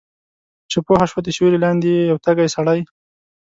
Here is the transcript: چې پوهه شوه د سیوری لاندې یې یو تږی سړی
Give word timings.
چې 0.71 0.77
پوهه 0.85 1.05
شوه 1.11 1.21
د 1.23 1.27
سیوری 1.35 1.59
لاندې 1.65 1.89
یې 1.95 2.03
یو 2.11 2.17
تږی 2.25 2.47
سړی 2.55 2.79